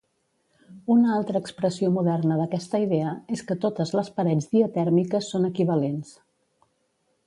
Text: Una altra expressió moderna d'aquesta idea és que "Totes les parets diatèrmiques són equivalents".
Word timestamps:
Una 0.93 1.11
altra 1.15 1.41
expressió 1.47 1.91
moderna 1.99 2.39
d'aquesta 2.41 2.81
idea 2.87 3.13
és 3.37 3.45
que 3.51 3.61
"Totes 3.67 3.95
les 4.01 4.13
parets 4.19 4.53
diatèrmiques 4.57 5.31
són 5.37 5.49
equivalents". 5.55 6.21